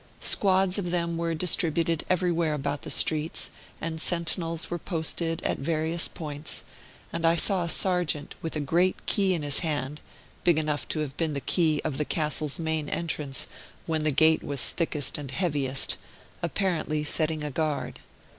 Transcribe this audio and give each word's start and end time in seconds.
Squads 0.19 0.79
of 0.79 0.89
them 0.89 1.15
were 1.15 1.35
distributed 1.35 2.03
everywhere 2.09 2.55
about 2.55 2.81
the 2.81 2.89
streets, 2.89 3.51
and 3.79 4.01
sentinels 4.01 4.71
were 4.71 4.79
posted 4.79 5.43
at 5.43 5.59
various 5.59 6.07
points; 6.07 6.63
and 7.13 7.23
I 7.23 7.35
saw 7.35 7.63
a 7.65 7.69
sergeant, 7.69 8.33
with 8.41 8.55
a 8.55 8.59
great 8.61 9.05
key 9.05 9.35
in 9.35 9.43
his 9.43 9.59
hand 9.59 10.01
(big 10.43 10.57
enough 10.57 10.87
to 10.87 11.01
have 11.01 11.15
been 11.17 11.35
the 11.35 11.39
key 11.39 11.81
of 11.85 11.99
the 11.99 12.05
castle's 12.05 12.57
main 12.57 12.89
entrance 12.89 13.45
when 13.85 14.01
the 14.03 14.09
gate 14.09 14.41
was 14.43 14.71
thickest 14.71 15.19
and 15.19 15.29
heaviest), 15.29 15.97
apparently 16.41 17.03
setting 17.03 17.43
a 17.43 17.51
guard. 17.51 17.99